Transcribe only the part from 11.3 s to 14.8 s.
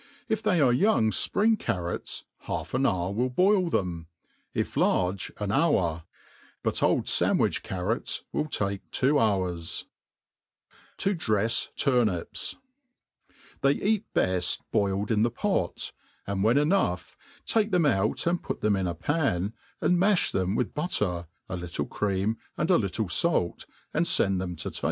ART OF COOKERY 7i drefs Turnips, TH£Y ea^ beft